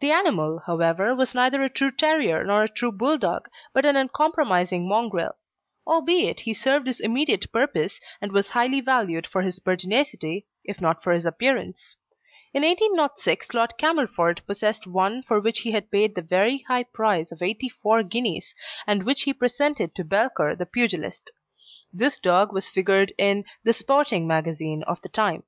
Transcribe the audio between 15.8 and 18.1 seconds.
paid the very high price of eighty four